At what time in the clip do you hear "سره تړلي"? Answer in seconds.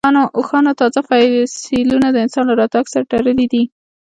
2.93-3.45